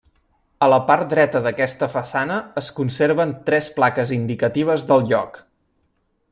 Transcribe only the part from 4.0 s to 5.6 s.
indicatives del lloc.